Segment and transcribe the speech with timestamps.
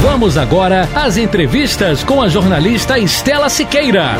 [0.00, 4.12] Vamos agora às entrevistas com a jornalista Estela Siqueira.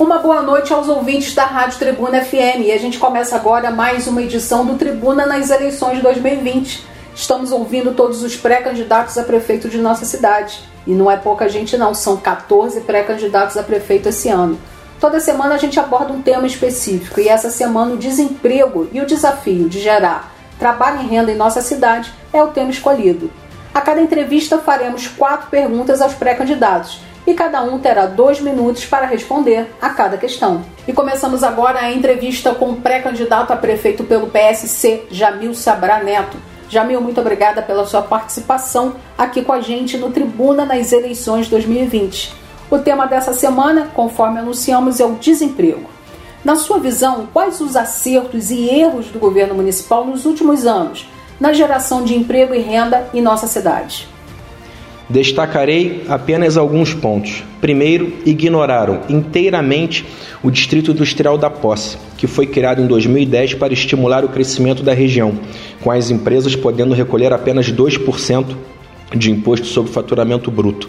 [0.00, 2.64] Uma boa noite aos ouvintes da Rádio Tribuna FM.
[2.64, 6.84] E a gente começa agora mais uma edição do Tribuna nas eleições 2020.
[7.14, 10.58] Estamos ouvindo todos os pré-candidatos a prefeito de nossa cidade.
[10.84, 14.58] E não é pouca gente, não, são 14 pré-candidatos a prefeito esse ano.
[14.98, 19.06] Toda semana a gente aborda um tema específico e essa semana o desemprego e o
[19.06, 23.30] desafio de gerar trabalho e renda em nossa cidade é o tema escolhido.
[23.74, 29.04] A cada entrevista faremos quatro perguntas aos pré-candidatos e cada um terá dois minutos para
[29.04, 30.64] responder a cada questão.
[30.86, 36.36] E começamos agora a entrevista com o pré-candidato a prefeito pelo PSC, Jamil Sabrá Neto.
[36.68, 42.32] Jamil, muito obrigada pela sua participação aqui com a gente no Tribuna nas eleições 2020.
[42.70, 45.90] O tema dessa semana, conforme anunciamos, é o desemprego.
[46.44, 51.08] Na sua visão, quais os acertos e erros do governo municipal nos últimos anos
[51.40, 54.08] na geração de emprego e renda em nossa cidade?
[55.08, 57.44] Destacarei apenas alguns pontos.
[57.60, 60.04] Primeiro, ignoraram inteiramente
[60.42, 64.94] o Distrito Industrial da Posse, que foi criado em 2010 para estimular o crescimento da
[64.94, 65.38] região,
[65.82, 68.56] com as empresas podendo recolher apenas 2%
[69.14, 70.88] de imposto sobre faturamento bruto.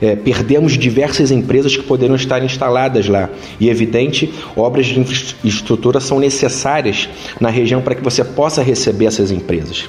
[0.00, 3.28] É, perdemos diversas empresas que poderiam estar instaladas lá.
[3.58, 7.08] E, evidente, obras de infraestrutura são necessárias
[7.40, 9.88] na região para que você possa receber essas empresas.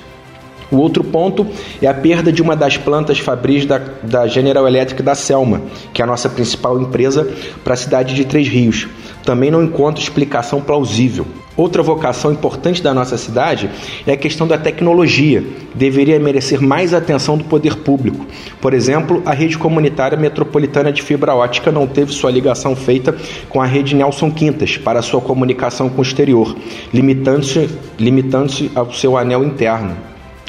[0.71, 1.47] O outro ponto
[1.81, 6.01] é a perda de uma das plantas fabris da, da General Electric da Selma, que
[6.01, 7.27] é a nossa principal empresa
[7.63, 8.87] para a cidade de Três Rios.
[9.23, 11.25] Também não encontro explicação plausível.
[11.59, 13.69] Outra vocação importante da nossa cidade
[14.07, 15.43] é a questão da tecnologia.
[15.75, 18.25] Deveria merecer mais atenção do poder público.
[18.61, 23.13] Por exemplo, a rede comunitária metropolitana de fibra ótica não teve sua ligação feita
[23.49, 26.55] com a rede Nelson Quintas para sua comunicação com o exterior,
[26.93, 27.69] limitando-se
[27.99, 29.97] limitando ao seu anel interno.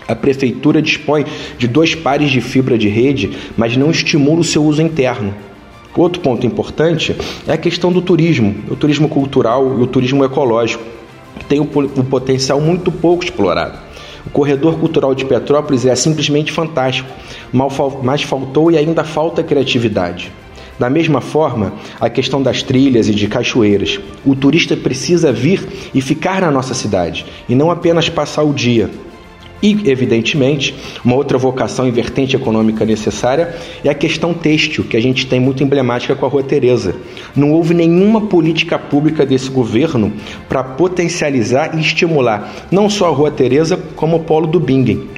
[0.06, 1.26] A prefeitura dispõe
[1.58, 5.34] de dois pares de fibra de rede, mas não estimula o seu uso interno.
[5.96, 7.16] Outro ponto importante
[7.48, 10.99] é a questão do turismo, o turismo cultural e o turismo ecológico,
[11.48, 13.78] tem um, potencial muito pouco explorado.
[14.26, 17.08] O corredor cultural de Petrópolis é simplesmente fantástico,
[18.02, 20.32] mas faltou e ainda falta criatividade.
[20.78, 24.00] Da mesma forma, a questão das trilhas e de cachoeiras.
[24.24, 28.88] O turista precisa vir e ficar na nossa cidade e não apenas passar o dia.
[29.62, 33.54] E, evidentemente, uma outra vocação e vertente econômica necessária
[33.84, 36.94] é a questão têxtil, que a gente tem muito emblemática com a Rua Tereza.
[37.36, 40.12] Não houve nenhuma política pública desse governo
[40.48, 45.08] para potencializar e estimular não só a Rua Tereza, como o polo do Bingen.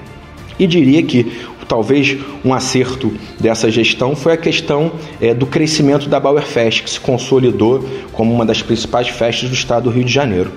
[0.58, 1.32] E diria que
[1.69, 7.00] talvez um acerto dessa gestão foi a questão é, do crescimento da Bauerfest, que se
[7.00, 7.82] consolidou
[8.12, 10.52] como uma das principais festas do estado do Rio de Janeiro.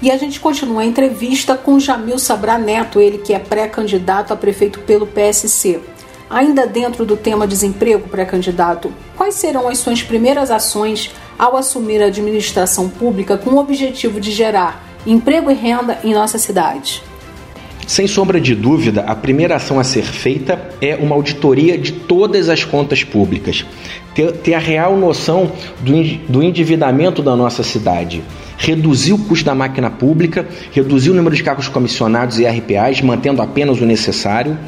[0.00, 4.36] E a gente continua a entrevista com Jamil Sabra Neto, ele que é pré-candidato a
[4.36, 5.80] prefeito pelo PSC.
[6.28, 12.06] Ainda dentro do tema desemprego pré-candidato, quais serão as suas primeiras ações ao assumir a
[12.06, 17.02] administração pública com o objetivo de gerar emprego e renda em nossa cidade?
[17.86, 22.48] Sem sombra de dúvida, a primeira ação a ser feita é uma auditoria de todas
[22.48, 23.64] as contas públicas,
[24.12, 25.92] ter, ter a real noção do,
[26.28, 28.24] do endividamento da nossa cidade
[28.58, 33.42] reduzir o custo da máquina pública, reduzir o número de cargos comissionados e RPAs, mantendo
[33.42, 34.58] apenas o necessário,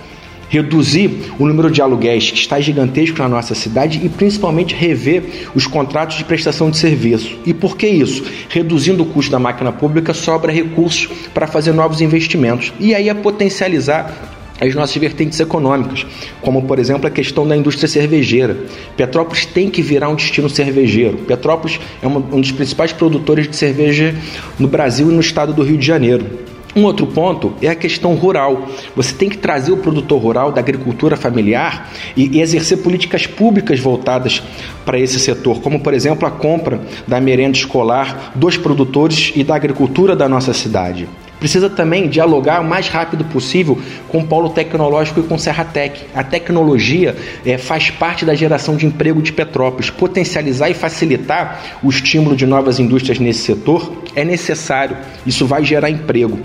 [0.49, 5.67] reduzir o número de aluguéis que está gigantesco na nossa cidade e principalmente rever os
[5.67, 7.39] contratos de prestação de serviço.
[7.45, 8.25] E por que isso?
[8.49, 13.15] Reduzindo o custo da máquina pública, sobra recursos para fazer novos investimentos e aí a
[13.15, 16.07] potencializar as nossas vertentes econômicas,
[16.41, 18.57] como por exemplo a questão da indústria cervejeira.
[18.97, 21.19] Petrópolis tem que virar um destino cervejeiro.
[21.19, 24.15] Petrópolis é uma, um dos principais produtores de cerveja
[24.59, 26.49] no Brasil e no estado do Rio de Janeiro.
[26.77, 28.69] Um outro ponto é a questão rural.
[28.95, 33.81] Você tem que trazer o produtor rural da agricultura familiar e, e exercer políticas públicas
[33.81, 34.43] voltadas
[34.85, 39.57] para esse setor, como por exemplo a compra da merenda escolar dos produtores e da
[39.57, 41.09] agricultura da nossa cidade.
[41.39, 46.07] Precisa também dialogar o mais rápido possível com o polo tecnológico e com Serratec.
[46.15, 49.91] A tecnologia é, faz parte da geração de emprego de Petrópolis.
[49.91, 54.97] Potencializar e facilitar o estímulo de novas indústrias nesse setor é necessário.
[55.25, 56.39] Isso vai gerar emprego.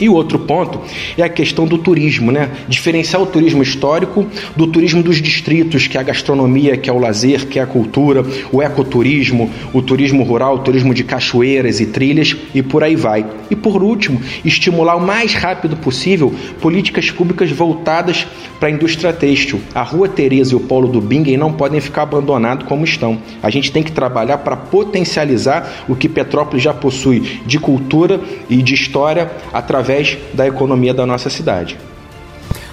[0.00, 0.80] E o outro ponto
[1.16, 2.50] é a questão do turismo, né?
[2.68, 6.98] Diferenciar o turismo histórico do turismo dos distritos, que é a gastronomia, que é o
[6.98, 11.86] lazer, que é a cultura, o ecoturismo, o turismo rural, o turismo de cachoeiras e
[11.86, 13.26] trilhas e por aí vai.
[13.50, 18.26] E por último, estimular o mais rápido possível políticas públicas voltadas
[18.60, 19.60] para a indústria têxtil.
[19.74, 23.18] A Rua Tereza e o Polo do Bingen não podem ficar abandonados como estão.
[23.42, 28.62] A gente tem que trabalhar para potencializar o que Petrópolis já possui de cultura e
[28.62, 31.78] de história através através da economia da nossa cidade.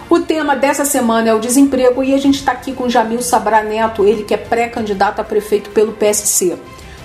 [0.09, 3.63] O tema dessa semana é o desemprego e a gente está aqui com Jamil Sabra
[3.63, 6.57] Neto, ele que é pré-candidato a prefeito pelo PSC.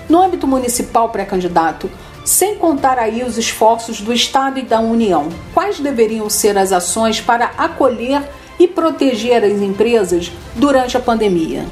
[0.09, 1.89] No âmbito municipal pré-candidato,
[2.25, 7.21] sem contar aí os esforços do Estado e da União, quais deveriam ser as ações
[7.21, 8.21] para acolher
[8.59, 11.65] e proteger as empresas durante a pandemia?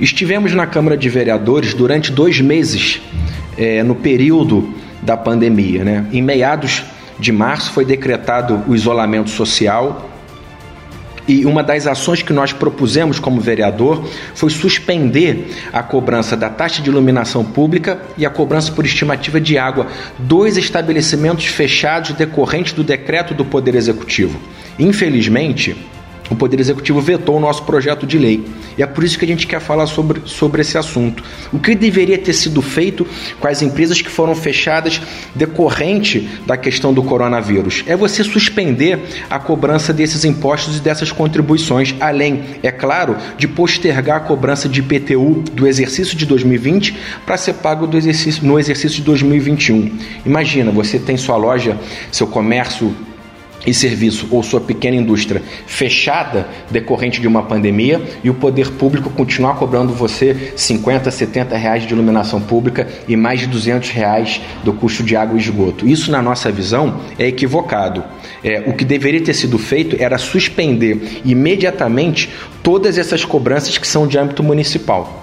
[0.00, 3.02] Estivemos na Câmara de Vereadores durante dois meses,
[3.58, 5.84] é, no período da pandemia.
[5.84, 6.06] Né?
[6.12, 6.82] Em meados
[7.22, 10.10] de março foi decretado o isolamento social
[11.26, 14.04] e uma das ações que nós propusemos como vereador
[14.34, 19.56] foi suspender a cobrança da taxa de iluminação pública e a cobrança por estimativa de
[19.56, 19.86] água,
[20.18, 24.36] dois estabelecimentos fechados decorrentes do decreto do Poder Executivo.
[24.78, 25.76] Infelizmente,
[26.32, 28.44] o Poder Executivo vetou o nosso projeto de lei.
[28.76, 31.22] E é por isso que a gente quer falar sobre, sobre esse assunto.
[31.52, 33.06] O que deveria ter sido feito
[33.38, 35.00] com as empresas que foram fechadas
[35.34, 37.84] decorrente da questão do coronavírus?
[37.86, 38.98] É você suspender
[39.28, 44.80] a cobrança desses impostos e dessas contribuições, além, é claro, de postergar a cobrança de
[44.80, 46.96] IPTU do exercício de 2020
[47.26, 49.98] para ser pago do exercício, no exercício de 2021.
[50.24, 51.76] Imagina, você tem sua loja,
[52.10, 52.94] seu comércio
[53.66, 59.10] e serviço ou sua pequena indústria fechada decorrente de uma pandemia e o poder público
[59.10, 64.72] continuar cobrando você 50, 70 reais de iluminação pública e mais de 200 reais do
[64.72, 65.86] custo de água e esgoto.
[65.86, 68.04] Isso, na nossa visão, é equivocado.
[68.42, 72.30] É, o que deveria ter sido feito era suspender imediatamente
[72.62, 75.21] todas essas cobranças que são de âmbito municipal.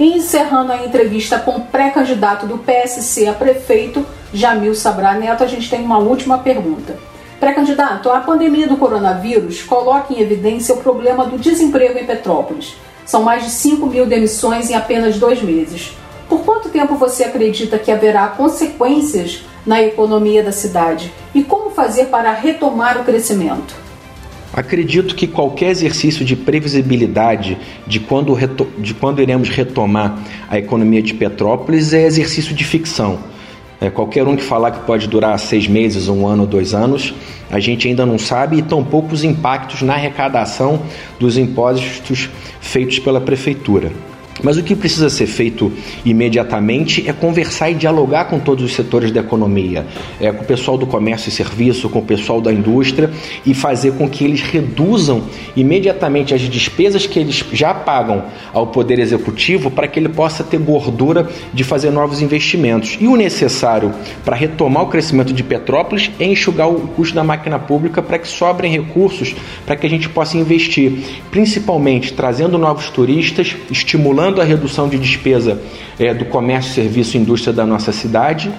[0.00, 5.68] Encerrando a entrevista com o pré-candidato do PSC a prefeito, Jamil Sabra Neto, a gente
[5.68, 6.98] tem uma última pergunta.
[7.38, 12.76] Pré-candidato, a pandemia do coronavírus coloca em evidência o problema do desemprego em Petrópolis.
[13.04, 15.94] São mais de 5 mil demissões em apenas dois meses.
[16.30, 21.12] Por quanto tempo você acredita que haverá consequências na economia da cidade?
[21.34, 23.79] E como fazer para retomar o crescimento?
[24.52, 27.56] Acredito que qualquer exercício de previsibilidade
[27.86, 28.36] de quando,
[28.78, 30.18] de quando iremos retomar
[30.48, 33.20] a economia de Petrópolis é exercício de ficção.
[33.80, 37.14] É, qualquer um que falar que pode durar seis meses, um ano, dois anos,
[37.50, 40.82] a gente ainda não sabe, e tampouco os impactos na arrecadação
[41.18, 42.28] dos impostos
[42.60, 43.90] feitos pela prefeitura.
[44.42, 45.72] Mas o que precisa ser feito
[46.04, 49.86] imediatamente é conversar e dialogar com todos os setores da economia,
[50.20, 53.10] é, com o pessoal do comércio e serviço, com o pessoal da indústria
[53.44, 55.22] e fazer com que eles reduzam
[55.56, 60.58] imediatamente as despesas que eles já pagam ao Poder Executivo para que ele possa ter
[60.58, 62.96] gordura de fazer novos investimentos.
[63.00, 63.92] E o necessário
[64.24, 68.28] para retomar o crescimento de Petrópolis é enxugar o custo da máquina pública para que
[68.28, 69.34] sobrem recursos
[69.66, 70.92] para que a gente possa investir,
[71.30, 75.58] principalmente trazendo novos turistas, estimulando a redução de despesa
[75.98, 78.52] é, do comércio, serviço e indústria da nossa cidade